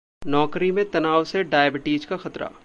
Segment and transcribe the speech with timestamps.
[0.25, 2.51] नौकरी में तनाव से डायबिटीज का खतरा